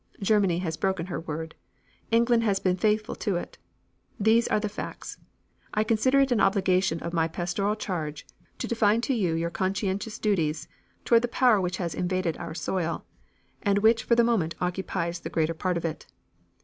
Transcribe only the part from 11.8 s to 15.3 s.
invaded our soil, and which for the moment occupies the